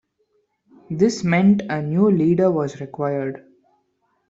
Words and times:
This 0.89 1.23
meant 1.23 1.61
a 1.69 1.79
new 1.79 2.09
leader 2.09 2.49
was 2.49 2.81
required. 2.81 3.45